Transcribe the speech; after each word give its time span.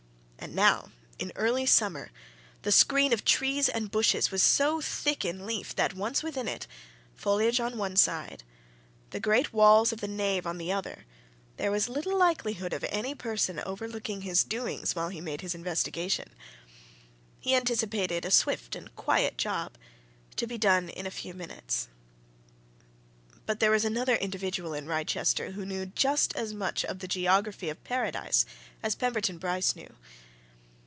And 0.43 0.55
now, 0.55 0.91
in 1.19 1.31
early 1.35 1.67
summer, 1.67 2.09
the 2.63 2.71
screen 2.71 3.13
of 3.13 3.23
trees 3.23 3.69
and 3.69 3.91
bushes 3.91 4.31
was 4.31 4.41
so 4.41 4.81
thick 4.81 5.23
in 5.23 5.45
leaf, 5.45 5.75
that 5.75 5.93
once 5.93 6.23
within 6.23 6.47
it, 6.47 6.65
foliage 7.13 7.59
on 7.59 7.77
one 7.77 7.95
side, 7.95 8.43
the 9.11 9.19
great 9.19 9.53
walls 9.53 9.93
of 9.93 10.01
the 10.01 10.07
nave 10.09 10.47
on 10.47 10.57
the 10.57 10.71
other, 10.71 11.05
there 11.57 11.69
was 11.71 11.87
little 11.87 12.17
likelihood 12.17 12.73
of 12.73 12.83
any 12.89 13.13
person 13.13 13.59
overlooking 13.59 14.21
his 14.21 14.43
doings 14.43 14.95
while 14.95 15.09
he 15.09 15.21
made 15.21 15.41
his 15.41 15.53
investigation. 15.53 16.33
He 17.39 17.53
anticipated 17.53 18.25
a 18.25 18.31
swift 18.31 18.75
and 18.75 18.93
quiet 18.95 19.37
job, 19.37 19.77
to 20.37 20.47
be 20.47 20.57
done 20.57 20.89
in 20.89 21.05
a 21.05 21.11
few 21.11 21.35
minutes. 21.35 21.87
But 23.45 23.59
there 23.59 23.71
was 23.71 23.85
another 23.85 24.15
individual 24.15 24.73
in 24.73 24.87
Wrychester 24.87 25.51
who 25.51 25.67
knew 25.67 25.85
just 25.85 26.35
as 26.35 26.51
much 26.51 26.83
of 26.83 26.97
the 26.97 27.07
geography 27.07 27.69
of 27.69 27.81
Paradise 27.83 28.43
as 28.81 28.95
Pemberton 28.95 29.37
Bryce 29.37 29.75
knew. 29.75 29.95